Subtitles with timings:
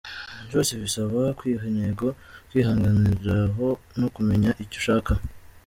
[0.47, 2.07] Byose bisaba kwiha intego,
[2.49, 3.67] kwihagararaho
[3.99, 5.11] no kumenya icyo ushaka.